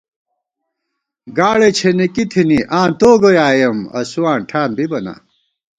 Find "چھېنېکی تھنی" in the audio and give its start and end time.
1.77-2.59